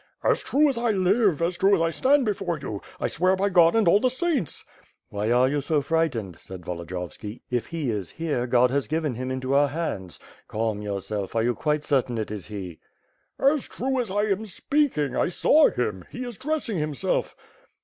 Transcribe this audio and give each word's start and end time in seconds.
"As 0.23 0.41
true 0.41 0.67
as 0.67 0.79
I 0.79 0.89
live! 0.89 1.43
As 1.43 1.57
true 1.57 1.75
as 1.75 1.81
I 1.83 1.91
stand 1.91 2.25
before 2.25 2.57
you! 2.57 2.81
I 2.99 3.07
swear 3.07 3.35
by 3.35 3.49
God 3.49 3.75
and 3.75 3.87
all 3.87 3.99
the 3.99 4.09
saints!" 4.09 4.65
*^hy 5.13 5.31
are 5.37 5.47
you 5.47 5.61
so 5.61 5.79
frightened," 5.83 6.39
said 6.39 6.63
Volodiyovski. 6.65 7.41
"If 7.51 7.67
he 7.67 7.91
is 7.91 8.15
there, 8.17 8.47
God 8.47 8.71
has 8.71 8.87
given 8.87 9.13
him 9.13 9.29
into 9.29 9.53
our 9.53 9.67
hands. 9.67 10.19
Calm 10.47 10.81
yourself! 10.81 11.35
Are 11.35 11.43
you 11.43 11.53
quite 11.53 11.83
certain 11.83 12.17
it 12.17 12.31
is 12.31 12.47
he?" 12.47 12.79
"As 13.37 13.67
true 13.67 14.01
as 14.01 14.09
I 14.09 14.23
am 14.23 14.47
speaking. 14.47 15.15
I 15.15 15.29
saw 15.29 15.69
him. 15.69 16.03
He 16.09 16.23
is 16.23 16.35
dressing 16.39 16.79
himself." 16.79 17.35